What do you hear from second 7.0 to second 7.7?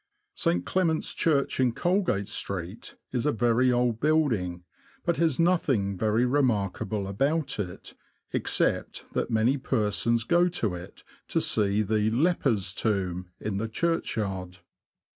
about 80 THE LAND OF THE